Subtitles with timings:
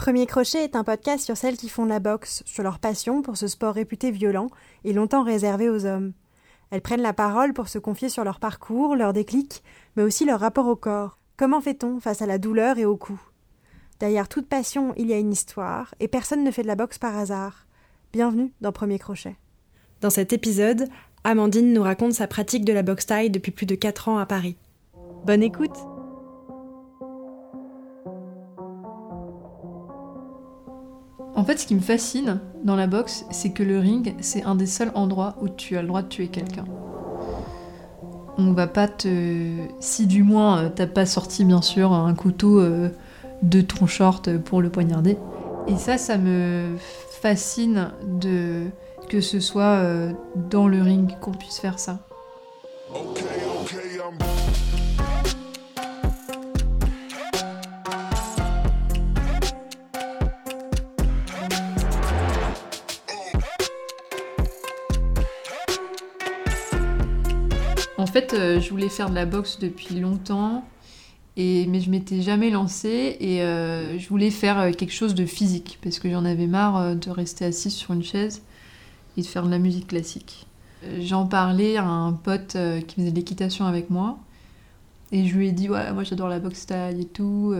[0.00, 3.36] Premier Crochet est un podcast sur celles qui font la boxe, sur leur passion pour
[3.36, 4.46] ce sport réputé violent
[4.82, 6.14] et longtemps réservé aux hommes.
[6.70, 9.62] Elles prennent la parole pour se confier sur leur parcours, leurs déclics,
[9.96, 11.18] mais aussi leur rapport au corps.
[11.36, 13.20] Comment fait-on face à la douleur et au coup?
[13.98, 16.96] Derrière toute passion, il y a une histoire, et personne ne fait de la boxe
[16.96, 17.66] par hasard.
[18.14, 19.36] Bienvenue dans Premier Crochet.
[20.00, 20.88] Dans cet épisode,
[21.24, 24.24] Amandine nous raconte sa pratique de la boxe taille depuis plus de 4 ans à
[24.24, 24.56] Paris.
[25.26, 25.76] Bonne écoute
[31.40, 34.54] En fait, ce qui me fascine dans la boxe, c'est que le ring, c'est un
[34.54, 36.66] des seuls endroits où tu as le droit de tuer quelqu'un.
[38.36, 39.56] On va pas te.
[39.80, 42.90] Si du moins euh, t'as pas sorti, bien sûr, un couteau euh,
[43.40, 45.16] de ton short pour le poignarder.
[45.66, 46.76] Et ça, ça me
[47.22, 47.88] fascine
[48.20, 48.66] de
[49.08, 50.12] que ce soit euh,
[50.50, 52.00] dans le ring qu'on puisse faire ça.
[68.10, 70.64] Fait, euh, je voulais faire de la boxe depuis longtemps,
[71.36, 75.78] mais je m'étais jamais lancée et euh, je voulais faire euh, quelque chose de physique
[75.82, 78.42] parce que j'en avais marre de rester assise sur une chaise
[79.16, 80.46] et de faire de la musique classique.
[81.00, 84.18] J'en parlais à un pote qui faisait de l'équitation avec moi
[85.12, 87.54] et je lui ai dit ouais moi j'adore la boxe taille et tout.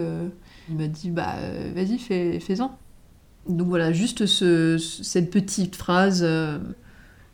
[0.69, 1.37] Il m'a dit bah
[1.75, 2.77] vas-y fais, fais-en.
[3.49, 6.27] Donc voilà juste ce, cette petite phrase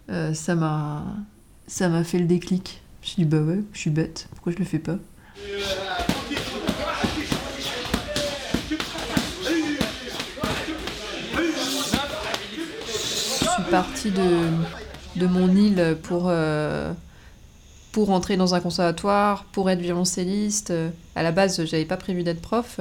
[0.09, 2.83] ça m'a fait le déclic.
[3.07, 4.97] Je dit bah ouais, je suis bête, pourquoi je le fais pas?
[5.37, 5.61] Je
[13.45, 16.93] suis partie de, mon île pour, euh,
[17.93, 20.73] pour rentrer dans un conservatoire, pour être violoncelliste.
[21.15, 22.81] À la base, j'avais pas prévu d'être prof.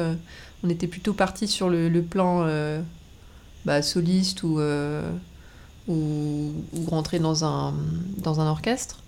[0.64, 2.82] On était plutôt parti sur le, plan euh,
[3.64, 5.08] bah, soliste ou, euh,
[5.88, 6.52] ou,
[6.88, 7.76] rentrer dans un
[8.48, 9.05] orchestre.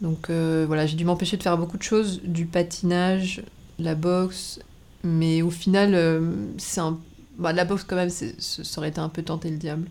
[0.00, 3.42] Donc euh, voilà, j'ai dû m'empêcher de faire beaucoup de choses, du patinage,
[3.78, 4.60] la boxe,
[5.02, 6.98] mais au final, euh, c'est un...
[7.36, 9.88] Bah, la boxe quand même, ça aurait été un peu tenter le diable.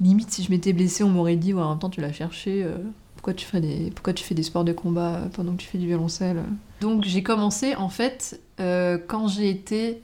[0.00, 2.62] Limite, si je m'étais blessée, on m'aurait dit, ouais, en même temps, tu l'as cherché,
[2.64, 2.76] euh,
[3.16, 3.90] pourquoi, tu fais des...
[3.94, 6.42] pourquoi tu fais des sports de combat pendant que tu fais du violoncelle?
[6.80, 10.00] Donc j'ai commencé, en fait, quand j'ai été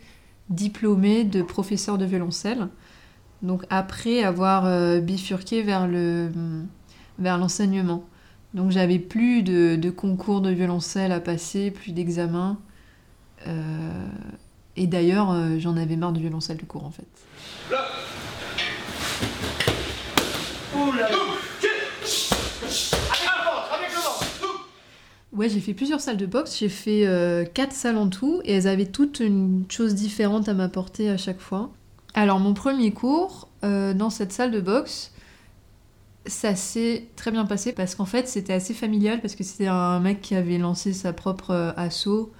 [0.51, 2.69] diplômée de professeur de violoncelle.
[3.43, 6.31] Donc après avoir bifurqué vers le
[7.19, 8.05] vers l'enseignement.
[8.57, 12.57] Donc j'avais plus de, concours de violoncelle à passer, plus d'examens.
[13.47, 14.09] Euh,
[14.77, 17.05] et d'ailleurs, euh, j'en avais marre du violoncelle de cours en fait.
[25.33, 26.59] Ouais, j'ai fait plusieurs salles de boxe.
[26.59, 30.55] J'ai fait euh, quatre salles en tout et elles avaient toutes une chose différente à
[30.55, 31.69] m'apporter à chaque fois.
[32.15, 35.13] Alors mon premier cours dans cette salle de boxe,
[36.27, 40.01] ça s'est très bien passé parce qu'en fait c'était assez familial parce que c'était un
[40.01, 42.31] mec qui avait lancé sa propre euh, asso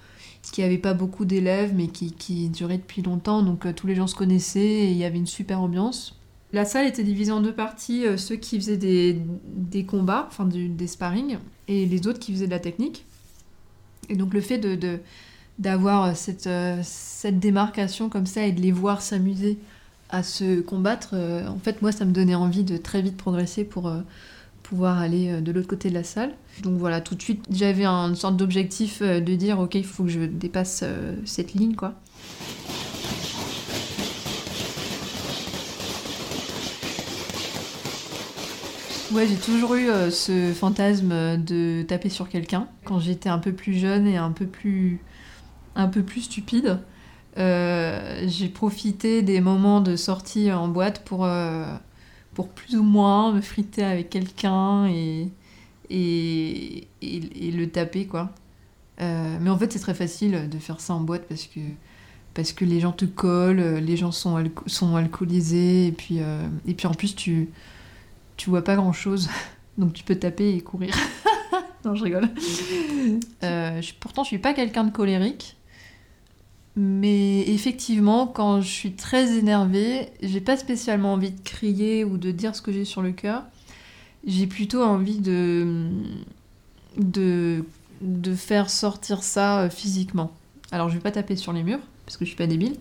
[0.51, 4.07] qui avait pas beaucoup d'élèves mais qui, durait depuis longtemps donc euh, tous les gens
[4.07, 6.19] se connaissaient et il y avait une super ambiance.
[6.53, 10.87] La salle était divisée en deux parties, euh, ceux qui faisaient des, combats, enfin des
[10.87, 13.05] sparring, et les autres qui faisaient de la technique.
[14.07, 14.99] Et donc le fait de,
[15.59, 16.49] d'avoir cette,
[16.83, 19.59] cette démarcation comme ça et de les voir s'amuser
[20.09, 23.63] à se combattre, euh, en fait, moi, ça me donnait envie de très vite progresser
[23.63, 24.01] pour euh,
[24.63, 26.33] pouvoir aller euh, de l'autre côté de la salle.
[26.61, 30.09] Donc voilà, tout de suite, j'avais une sorte d'objectif de dire, ok, il faut que
[30.09, 30.83] je dépasse
[31.25, 31.93] cette ligne, quoi.
[39.11, 43.75] Ouais, j'ai toujours eu ce fantasme de taper sur quelqu'un quand j'étais un peu plus
[43.75, 44.99] jeune et un peu plus,
[45.75, 46.79] un peu plus stupide.
[47.37, 51.65] Euh, j'ai profité des moments de sortie en boîte pour, euh,
[52.33, 55.29] pour plus ou moins me friter avec quelqu'un et,
[55.89, 58.31] et, et, le taper, quoi.
[59.01, 61.59] Euh, mais en fait, c'est très facile de faire ça en boîte parce que,
[62.33, 66.19] parce que les gens te collent, les gens sont, sont alcoolisés, et puis,
[66.67, 67.49] et puis en plus, tu,
[68.35, 69.29] tu vois pas grand chose.
[69.77, 70.95] Donc tu peux taper et courir.
[71.85, 72.29] non, je rigole.
[73.99, 75.56] pourtant, je suis pas quelqu'un de colérique.
[76.79, 82.29] Mais effectivement, quand je suis très énervée, j'ai pas spécialement envie de crier ou de
[82.29, 83.43] dire ce que j'ai sur le cœur.
[84.27, 85.89] J'ai plutôt envie de,
[86.97, 87.63] de,
[88.35, 90.31] faire sortir ça euh, physiquement.
[90.71, 92.75] Alors je vais pas taper sur les murs, parce que je suis pas débile,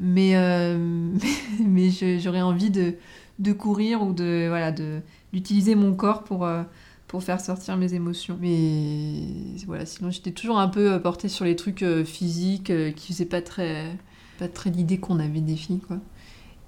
[0.00, 0.78] mais, euh,
[1.60, 2.94] mais, j'aurais envie de,
[3.38, 6.62] de courir ou de voilà d'utiliser mon corps pour, euh,
[7.10, 8.38] pour faire sortir mes émotions.
[8.40, 9.24] Mais
[9.66, 13.12] voilà, sinon j'étais toujours un peu euh, portée sur les trucs euh, physiques euh, qui
[13.12, 13.98] faisaient pas très
[14.38, 15.98] pas très l'idée qu'on avait des filles, quoi.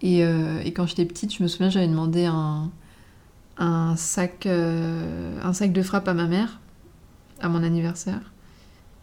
[0.03, 0.23] Et,
[0.75, 2.73] quand j'étais petite, je me souviens, j'avais demandé un,
[3.57, 6.61] un, sac, un sac de frappe à ma mère,
[7.41, 8.33] à mon anniversaire.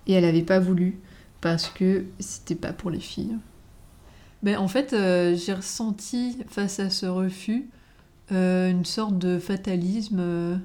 [0.07, 0.99] Et elle avait pas voulu,
[1.39, 3.37] parce que c'était pas pour les filles.
[4.43, 7.69] Ben, en fait, j'ai ressenti face à ce refus
[8.29, 10.59] une sorte de fatalisme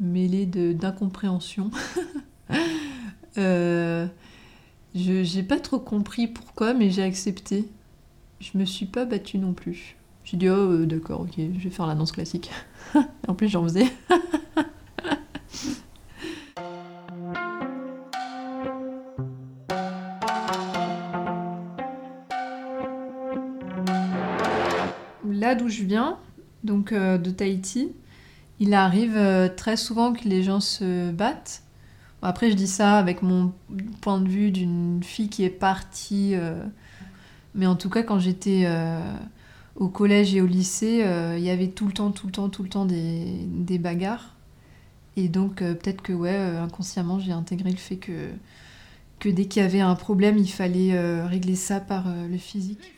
[0.00, 1.70] mêlé de- d'incompréhension.
[3.38, 4.08] Euh,
[4.94, 7.64] je j'ai pas trop compris pourquoi, mais j'ai accepté.
[8.40, 9.96] Je me suis pas battue non plus.
[10.24, 12.50] J'ai dit, oh, euh, d'accord, ok, je vais faire la danse classique.
[13.28, 13.86] en plus, j'en faisais.
[25.28, 26.18] Là d'où je viens,
[26.64, 27.92] donc euh, de Tahiti,
[28.60, 31.62] il arrive euh, très souvent que les gens se battent.
[32.22, 33.52] Après, je dis ça avec mon
[34.02, 36.34] point de vue d'une fille qui est partie.
[36.34, 36.62] euh,
[37.54, 39.00] Mais en tout cas, quand j'étais euh,
[39.76, 41.02] au collège et au lycée,
[41.38, 44.34] il y avait tout le temps, tout le temps, tout le temps des, bagarres.
[45.16, 49.80] Et donc, peut-être que, ouais, inconsciemment, j'ai intégré le fait que, dès qu'il y avait
[49.80, 52.92] un problème, il fallait régler ça par le physique.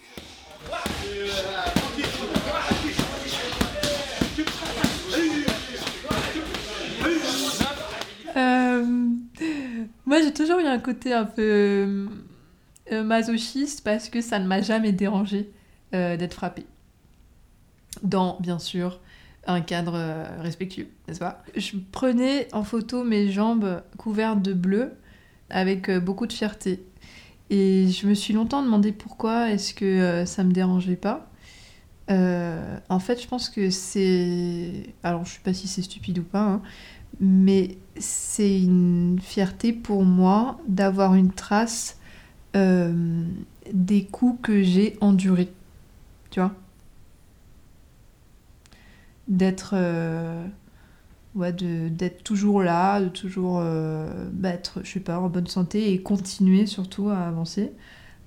[10.07, 12.09] Moi, j'ai toujours eu un côté un peu
[12.91, 15.51] euh, masochiste parce que ça ne m'a jamais dérangé
[15.95, 16.67] euh, d'être frappée.
[18.03, 19.01] Dans, bien sûr,
[19.47, 21.43] un cadre euh, respectueux, n'est-ce pas?
[21.57, 24.93] Je prenais en photo mes jambes couvertes de bleu
[25.51, 26.83] avec euh, beaucoup de fierté.
[27.51, 31.31] Et je me suis longtemps demandé pourquoi est-ce que euh, ça me dérangeait pas.
[32.11, 34.95] Euh, en fait, je pense que c'est...
[35.03, 36.63] Alors, je sais pas si c'est stupide ou pas, hein,
[37.21, 41.99] mais c'est une fierté pour moi d'avoir une trace
[42.57, 43.25] euh,
[43.73, 45.53] des coups que j'ai endurés.
[46.31, 46.55] Tu vois
[49.29, 50.47] D'être euh,
[51.35, 56.03] ouais, d'être toujours là, de toujours euh, être, je sais pas, en bonne santé et
[56.03, 57.73] continuer surtout à avancer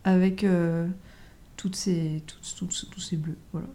[0.03, 0.45] avec
[1.57, 3.37] toutes ces, tous ces bleus.
[3.51, 3.67] Voilà.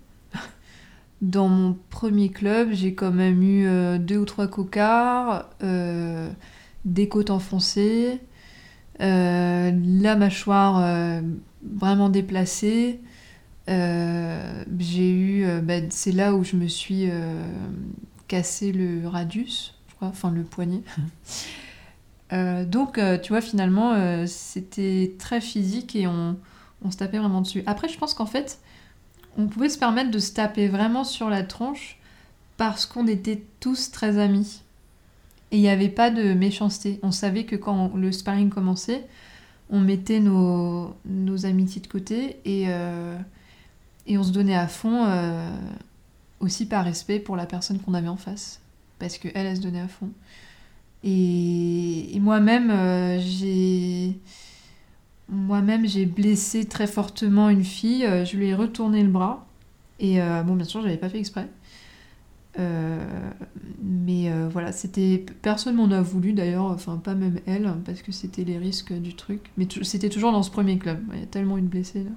[1.21, 6.31] Dans mon premier club, j'ai quand même eu euh, deux ou trois cocards, euh,
[6.87, 8.21] des côtes enfoncées,
[9.03, 11.23] euh, la mâchoire
[11.63, 13.01] vraiment déplacée.
[13.69, 17.11] J'ai eu, bah, c'est là où je me suis
[18.27, 20.83] cassé le radius, je crois, enfin le poignet.
[22.67, 26.39] Donc, tu vois, finalement, c'était très physique et on,
[26.83, 27.63] on se tapait vraiment dessus.
[27.67, 28.59] Après, je pense qu'en fait,
[29.37, 31.99] on pouvait se permettre de se taper vraiment sur la tronche
[32.57, 34.63] parce qu'on était tous très amis.
[35.51, 37.01] Et il n'y avait pas de méchanceté.
[37.03, 39.07] On savait que quand le sparring commençait,
[39.71, 40.95] on mettait nos,
[41.45, 43.17] amitiés de côté et, euh,
[44.07, 45.51] et on se donnait à fond euh,
[46.41, 48.61] aussi par respect pour la personne qu'on avait en face.
[48.99, 50.11] Parce qu'elle, elle se donnait à fond.
[51.03, 54.19] Et, et moi-même, euh, j'ai...
[55.31, 58.05] Moi-même, j'ai blessé très fortement une fille.
[58.05, 59.47] euh, Je lui ai retourné le bras.
[60.01, 61.49] Et euh, bon, bien sûr, je l'avais pas fait exprès.
[62.59, 62.99] Euh,
[63.83, 65.25] mais voilà, c'était.
[65.43, 69.15] Personne m'en a voulu d'ailleurs, enfin, pas même elle, parce que c'était les risques du
[69.15, 69.51] truc.
[69.57, 70.99] Mais c'était toujours dans ce premier club.
[71.13, 72.11] Il y a tellement eu de blessés là.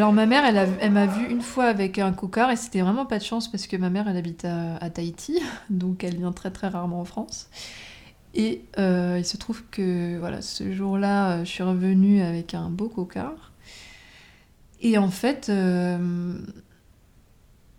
[0.00, 3.18] Alors ma mère, elle, m'a vu une fois avec un cocard et c'était vraiment pas
[3.18, 5.38] de chance parce que ma mère, elle habite à, Tahiti,
[5.68, 7.50] donc elle vient très très rarement en France.
[8.32, 12.70] Et euh, il se trouve que voilà, ce jour-là, euh, je suis revenue avec un
[12.70, 13.52] beau cocard.
[14.80, 16.38] Et en fait, euh,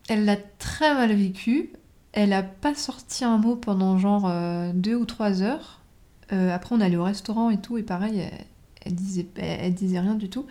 [0.07, 1.71] elle l'a très mal vécu.
[2.11, 4.31] Elle a pas sorti un mot pendant genre
[4.75, 5.81] deux ou trois heures.
[6.29, 8.29] Après, on allait au restaurant et tout, et pareil,
[8.85, 8.93] elle,
[9.35, 10.45] elle disait rien du tout.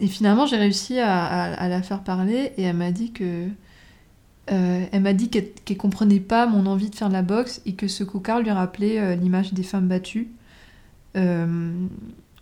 [0.00, 3.48] Et finalement, j'ai réussi à, la faire parler et elle m'a dit que.
[4.50, 7.74] euh, elle m'a dit qu'elle comprenait pas mon envie de faire de la boxe et
[7.74, 10.30] que ce cocard lui rappelait euh, l'image des femmes battues.
[11.16, 11.72] Euh,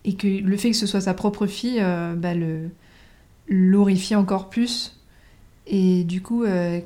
[0.04, 2.32] et que le fait que ce soit sa propre fille bah,
[4.16, 4.98] encore plus.
[5.66, 6.84] Et du coup, elle,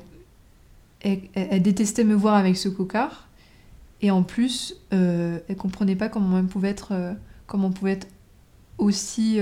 [1.63, 3.27] détestait me voir avec ce cocard.
[4.01, 6.47] Et en plus, elle comprenait pas comment on
[7.47, 8.07] comment on pouvait être
[8.77, 9.39] aussi.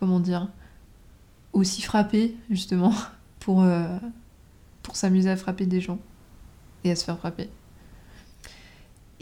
[0.00, 0.48] Comment dire,
[1.52, 2.92] aussi frappé, justement,
[3.38, 3.86] pour, euh,
[4.82, 5.98] pour s'amuser à frapper des gens
[6.82, 7.48] et à se faire frapper.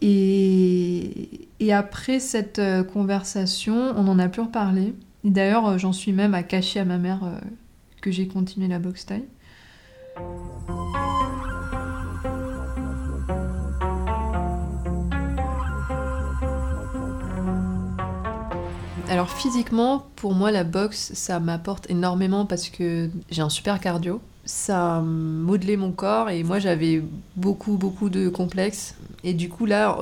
[0.00, 4.94] Et, après cette euh, conversation, on n'en a plus reparlé.
[5.22, 7.20] D'ailleurs, euh, j'en suis même à cacher à ma mère
[8.00, 9.26] que j'ai continué la boxe taille.
[19.08, 24.20] Alors physiquement, pour moi, la boxe, ça m'apporte énormément parce que j'ai un super cardio.
[24.44, 27.02] Ça a modelé mon corps et moi j'avais
[27.36, 28.94] beaucoup beaucoup de complexes.
[29.24, 29.98] Et du coup là,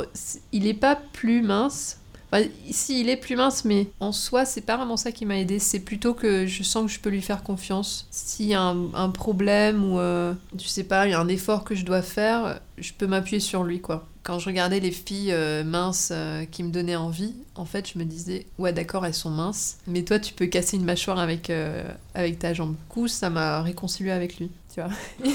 [0.52, 1.98] il n'est pas plus mince.
[2.32, 5.38] Enfin, si, il est plus mince, mais en soi, c'est pas vraiment ça qui m'a
[5.38, 5.60] aidé.
[5.60, 8.08] C'est plutôt que je sens que je peux lui faire confiance.
[8.10, 11.62] S'il y a un, problème ou, euh, je sais pas, il y a un effort
[11.62, 15.30] que je dois faire, je peux m'appuyer sur lui, quoi quand je regardais les filles
[15.30, 19.14] euh, minces euh, qui me donnaient envie, en fait, je me disais, ouais, d'accord, elles
[19.14, 22.70] sont minces, mais toi, tu peux casser une mâchoire avec, euh, avec ta jambe.
[22.74, 24.90] Du coup, ça m'a réconcilié avec lui, tu vois.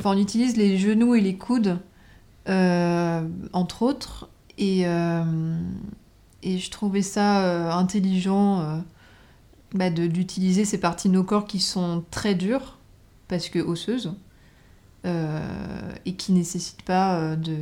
[0.00, 1.78] enfin, on utilise les genoux et les coudes,
[2.46, 4.28] entre autres,
[4.58, 8.82] et, et je trouvais ça intelligent
[9.74, 12.78] bah, d'utiliser ces parties de nos corps qui sont très dures,
[13.28, 14.14] parce que osseuses,
[15.04, 17.56] euh, et qui nécessitent pas euh, de,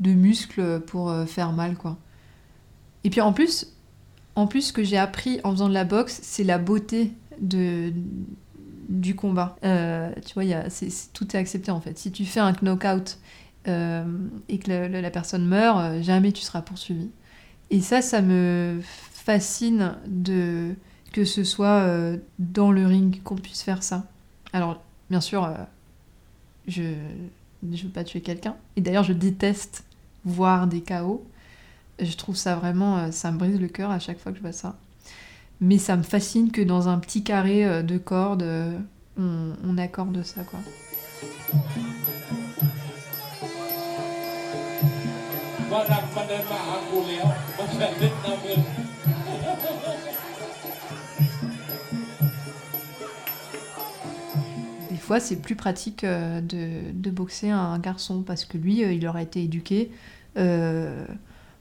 [0.00, 1.98] de, muscles pour euh, faire mal, quoi.
[3.02, 3.72] Et puis en plus,
[4.34, 7.92] en plus, ce que j'ai appris en faisant de la boxe, c'est la beauté de,
[8.88, 9.56] du combat.
[9.62, 10.68] tu vois, y a,
[11.12, 11.98] tout est accepté en fait.
[11.98, 13.18] Si tu fais un knockout
[13.66, 17.10] et que la personne meurt, jamais tu seras poursuivi.
[17.70, 20.74] Et ça, ça me fascine de
[21.16, 24.04] que ce soit euh, dans le ring qu'on puisse faire ça.
[24.52, 25.54] Alors, bien sûr, euh,
[26.68, 26.82] je
[27.62, 28.54] ne veux pas tuer quelqu'un.
[28.76, 29.84] Et d'ailleurs, je déteste
[30.26, 31.26] voir des chaos.
[31.98, 34.42] Je trouve ça vraiment, euh, ça me brise le cœur à chaque fois que je
[34.42, 34.76] vois ça.
[35.62, 38.44] Mais ça me fascine que dans un petit carré de cordes,
[39.16, 40.60] on, on accorde ça, quoi.
[55.06, 59.22] Fois, c'est plus pratique euh, de, boxer un garçon parce que lui, euh, il aurait
[59.22, 59.90] été éduqué
[60.36, 61.06] euh,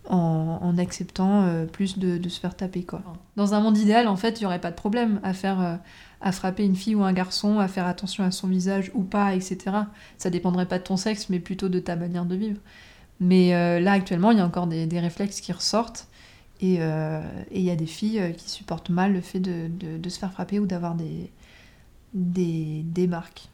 [0.10, 2.84] en, acceptant plus de, se faire taper.
[2.84, 3.02] Quoi.
[3.38, 5.80] Dans un monde idéal, en fait, il n'y aurait pas de problème à faire.
[6.22, 9.34] à frapper une fille ou un garçon, à faire attention à son visage ou pas,
[9.36, 9.58] etc.
[10.18, 12.60] Ça dépendrait pas de ton sexe, mais plutôt de ta manière de vivre.
[13.20, 16.08] Mais là, actuellement, il y a encore des, réflexes qui ressortent.
[16.62, 20.60] Et il y a des filles qui supportent mal le fait de se faire frapper
[20.60, 21.32] ou d'avoir des,
[22.14, 23.50] des, des marques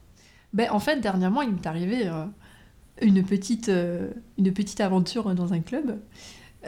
[0.53, 2.25] ben, En fait, dernièrement, il m'est arrivé euh,
[3.01, 5.99] une, petite, euh, une petite aventure dans un club.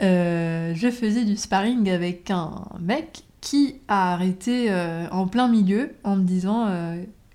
[0.02, 4.72] Euh, je faisais du sparring avec un mec qui a arrêté
[5.10, 6.66] en plein milieu en me disant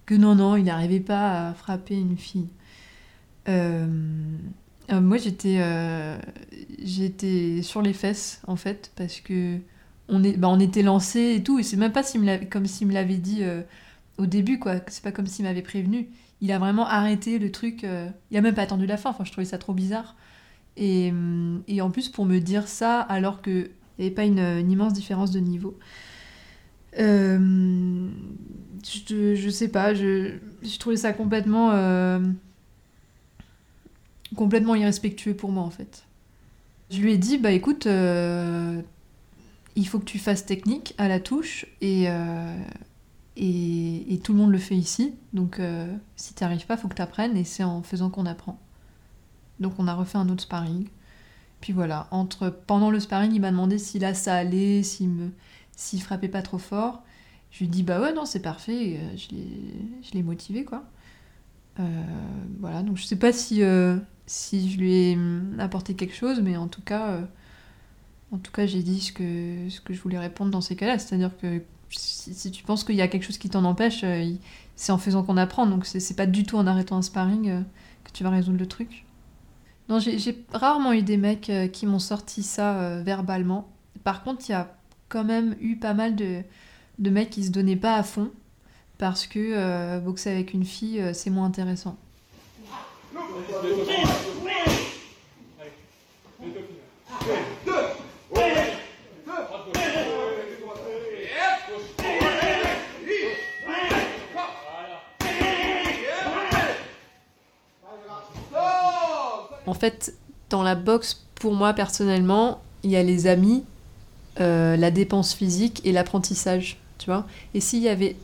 [0.08, 2.50] que non, non, il n'arrivait pas à frapper une fille.
[3.48, 5.62] moi, j'étais
[6.84, 9.60] j'étais sur les fesses, en fait, parce que
[10.08, 12.02] on, est, bah, on était lancé et tout, et c'est même pas
[12.50, 13.44] comme s'il me l'avait dit
[14.20, 14.76] au début, quoi.
[14.88, 16.10] C'est pas comme s'il m'avait prévenu.
[16.42, 17.84] Il a vraiment arrêté le truc.
[17.84, 19.10] Euh, il a même pas attendu la fin.
[19.10, 20.16] Enfin, je trouvais ça trop bizarre.
[20.78, 21.12] Et,
[21.68, 25.32] et en plus, pour me dire ça, alors qu'il n'y avait pas une, immense différence
[25.32, 25.78] de niveau.
[27.00, 28.10] Euh,
[28.86, 31.72] je, je, sais pas, je, je trouvais ça complètement.
[31.72, 32.20] Euh,
[34.36, 36.04] complètement irrespectueux pour moi, en fait.
[36.92, 38.84] Je lui ai dit, bah écoute, il
[39.88, 42.08] faut que tu fasses technique à la touche et,
[43.40, 45.16] et, tout le monde le fait ici.
[45.34, 48.26] Donc euh, si tu arrives pas, faut que tu apprennes et c'est en faisant qu'on
[48.26, 48.60] apprend.
[49.60, 50.88] Donc on a refait un autre sparring.
[51.62, 55.32] Puis voilà, entre pendant le sparring, il m'a demandé si là ça allait, s'il me
[56.00, 57.04] frappait pas trop fort.
[57.52, 60.84] Je lui dis bah ouais non c'est parfait, euh, je l'ai motivé quoi.
[61.80, 62.04] Euh,
[62.60, 63.62] voilà donc je sais pas si
[64.26, 67.22] si je lui ai hum, apporté quelque chose, mais en tout cas
[68.32, 71.00] en tout cas j'ai dit ce que ce que je voulais répondre dans ces cas-là,
[71.00, 74.34] c'est-à-dire que si, tu penses qu'il y a quelque chose qui t'en empêche, euh,
[74.76, 75.66] c'est en faisant qu'on apprend.
[75.66, 77.62] Donc c'est pas du tout en arrêtant un sparring euh,
[78.04, 79.06] que tu vas résoudre le truc.
[79.88, 83.68] Non, j'ai rarement eu des mecs euh, qui m'ont sorti ça verbalement.
[84.04, 84.76] Par contre, il y a
[85.08, 86.42] quand même eu pas mal de,
[87.00, 88.32] de mecs qui se donnaient pas à fond
[89.00, 91.98] parce que boxer avec une fille, c'est moins intéressant.
[109.80, 110.14] Fait,
[110.50, 113.64] dans la boxe, pour moi personnellement, il y a les amis,
[114.40, 117.26] euh, la dépense physique et l'apprentissage, tu vois.
[117.54, 118.16] Et s'il y avait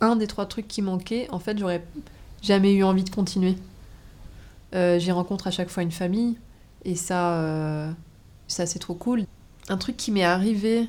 [0.00, 1.84] un des trois trucs qui manquait, en fait, j'aurais
[2.42, 3.56] jamais eu envie de continuer.
[4.74, 6.36] Euh, J'y rencontre à chaque fois une famille,
[6.84, 7.90] et ça, euh,
[8.48, 9.24] ça c'est trop cool.
[9.68, 10.88] un truc qui m'est arrivé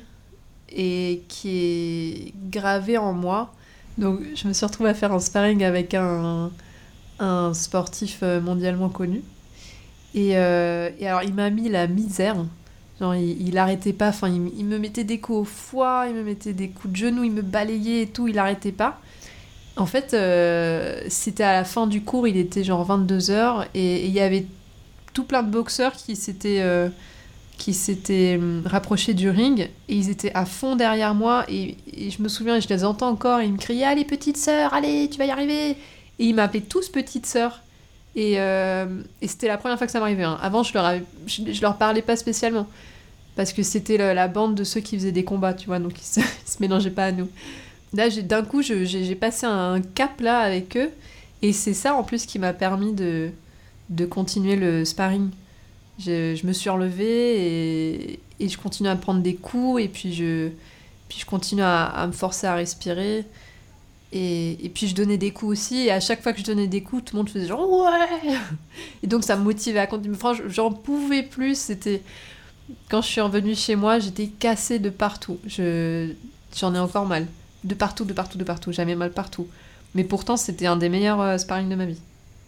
[0.68, 3.54] et qui est gravé en moi.
[3.98, 6.50] Donc, je me suis retrouvée à faire un sparring avec un,
[7.54, 9.22] sportif mondialement connu.
[10.16, 12.36] Et, euh, et alors, il m'a mis la misère.
[13.00, 14.08] Genre, il, il arrêtait pas.
[14.08, 17.22] Enfin, il, me mettait des coups au foie, il me mettait des coups de genoux,
[17.22, 18.98] il me balayait et tout, il arrêtait pas.
[19.76, 24.12] En fait, euh, c'était à la fin du cours, il était genre 22h, et il
[24.12, 24.46] y avait
[25.12, 26.88] tout plein de boxeurs qui s'étaient euh,
[27.58, 32.10] qui s'étaient hum, rapprochés du ring, et ils étaient à fond derrière moi, et, et
[32.10, 35.18] je me souviens, je les entends encore, ils me criaient «Allez, petite sœur, allez, tu
[35.18, 35.70] vas y arriver!»
[36.18, 37.60] Et ils m'appelaient tous petite sœur.
[38.16, 38.86] Et, euh,
[39.20, 40.24] et c'était la première fois que ça m'arrivait.
[40.24, 40.38] hein.
[40.42, 40.90] Avant, je leur,
[41.60, 42.66] leur parlais pas spécialement.
[43.36, 46.04] Parce que c'était la bande de ceux qui faisaient des combats, tu vois, donc ils
[46.04, 47.28] se, se mélangeaient pas à nous.
[47.92, 50.90] Là, d'un coup, j'ai passé un cap là avec eux.
[51.42, 53.30] Et c'est ça en plus qui m'a permis de,
[54.08, 55.28] continuer le sparring.
[55.98, 59.82] Je, me suis relevée et, je continue à prendre des coups.
[59.82, 60.48] Et puis je,
[61.08, 63.26] puis continue à me forcer à respirer.
[64.12, 65.86] Et, puis je donnais des coups aussi.
[65.86, 68.36] Et à chaque fois que je donnais des coups, tout le monde faisait genre ouais
[69.02, 70.16] Et donc ça me motivait à continuer.
[70.16, 71.58] Franchement, j'en pouvais plus.
[71.58, 72.02] C'était.
[72.88, 75.38] Quand je suis revenue chez moi, j'étais cassée de partout.
[75.46, 76.12] Je,
[76.56, 77.26] j'en ai encore mal.
[77.64, 78.72] De partout, de partout, de partout.
[78.72, 79.46] J'avais mal partout.
[79.94, 82.00] Mais pourtant, c'était un des meilleurs euh, sparring de ma vie.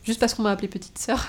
[0.05, 1.29] Juste parce qu'on m'a appelée petite sœur.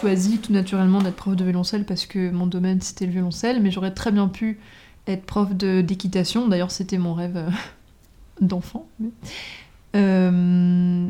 [0.00, 3.70] Choisi tout naturellement d'être prof de violoncelle parce que mon domaine c'était le violoncelle, mais
[3.70, 4.58] j'aurais très bien pu
[5.06, 6.48] être prof d'équitation.
[6.48, 7.50] D'ailleurs, c'était mon rêve euh,
[8.40, 8.86] d'enfant.
[9.96, 11.08] Euh,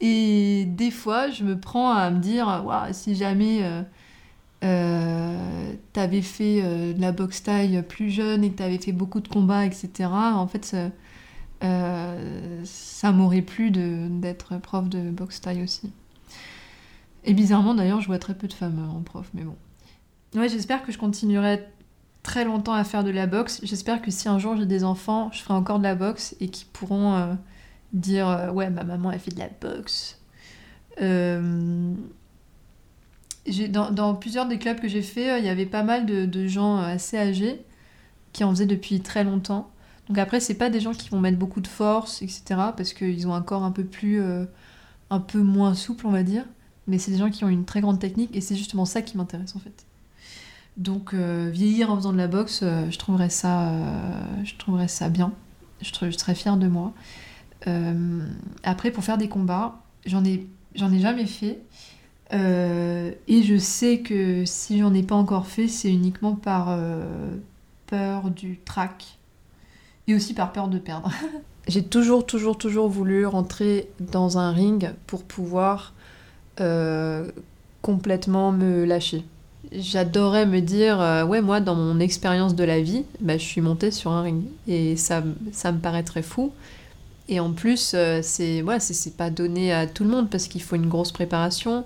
[0.00, 3.62] et des fois, je me prends à me dire Ouah, si jamais
[4.64, 6.62] euh, t'avais fait
[6.94, 10.46] de la boxe taille plus jeune et que t'avais fait beaucoup de combats, etc., en
[10.46, 10.90] fait, ça,
[12.64, 15.90] ça m'aurait plu d'être prof de boxe taille aussi.
[17.28, 19.54] Et bizarrement, d'ailleurs, je vois très peu de femmes euh, en prof, mais bon.
[20.34, 21.62] Ouais, j'espère que je continuerai
[22.22, 23.60] très longtemps à faire de la boxe.
[23.62, 26.48] J'espère que si un jour j'ai des enfants, je ferai encore de la boxe et
[26.48, 27.34] qu'ils pourront euh,
[27.92, 30.18] dire euh, Ouais, ma maman, elle fait de la boxe.
[33.68, 37.18] Dans, plusieurs des clubs que j'ai fait, il y avait pas mal de, gens assez
[37.18, 37.62] âgés
[38.32, 39.70] qui en faisaient depuis très longtemps.
[40.08, 42.42] Donc après, c'est pas des gens qui vont mettre beaucoup de force, etc.
[42.74, 44.22] Parce qu'ils ont un corps un peu plus.
[45.10, 46.44] un peu moins souple, on va dire
[46.88, 49.16] mais c'est des gens qui ont une très grande technique et c'est justement ça qui
[49.16, 49.86] m'intéresse en fait.
[50.78, 54.88] Donc euh, vieillir en faisant de la boxe, euh, je trouverais ça, euh, je trouverais
[54.88, 55.32] ça bien.
[55.82, 56.92] Je, serais fière de moi.
[58.64, 61.60] Après, pour faire des combats, j'en ai, j'en ai jamais fait.
[62.32, 66.76] Et je sais que si j'en ai pas encore fait, c'est uniquement par
[67.86, 69.18] peur du trac
[70.08, 71.12] et aussi par peur de perdre.
[71.68, 75.92] J'ai toujours, toujours, toujours voulu rentrer dans un ring pour pouvoir
[77.82, 79.24] complètement me lâcher.
[79.72, 83.60] J'adorais me dire, euh, ouais, moi, dans mon expérience de la vie, bah, je suis
[83.60, 84.44] montée sur un ring.
[84.66, 86.52] Et ça, ça me paraît fou.
[87.28, 88.78] Et en plus, euh, c'est ouais,
[89.16, 91.84] pas donné à tout le monde parce qu'il faut une grosse préparation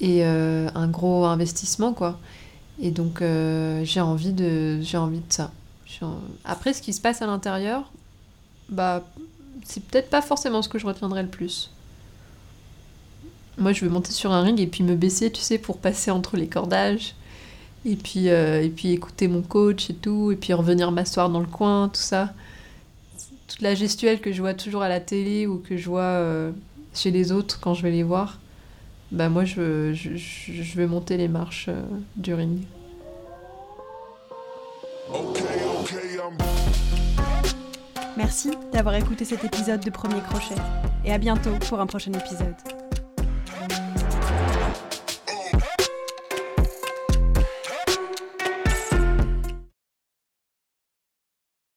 [0.00, 2.18] et euh, un gros investissement, quoi.
[2.80, 5.52] Et donc, euh, j'ai envie, de, envie de ça.
[6.44, 7.90] Après, ce qui se passe à l'intérieur,
[8.68, 9.04] bah,
[9.64, 11.70] c'est peut-être pas forcément ce que je retiendrai le plus.
[13.58, 16.10] Moi, je veux monter sur un ring et puis me baisser, tu sais, pour passer
[16.10, 17.14] entre les cordages.
[17.86, 20.30] Et puis, euh, et puis écouter mon coach et tout.
[20.32, 22.32] Et puis revenir m'asseoir dans le coin, tout ça.
[23.48, 26.50] Toute la gestuelle que je vois toujours à la télé ou que je vois euh,
[26.94, 28.38] chez les autres quand je vais les voir.
[29.12, 31.80] Bah moi, je, veux- je, je, veux monter les marches euh,
[32.16, 32.58] du ring.
[35.08, 35.42] Okay,
[35.80, 36.36] okay, I'm.
[38.16, 40.60] Merci d'avoir écouté cet épisode de Premier Crochet
[41.04, 42.54] et à bientôt pour un prochain épisode.